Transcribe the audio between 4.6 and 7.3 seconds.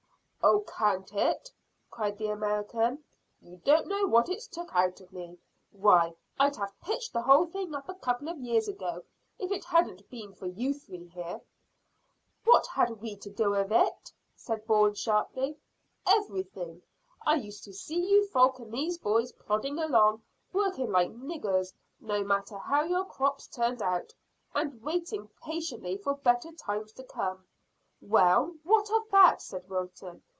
out of me. Why, I'd have pitched the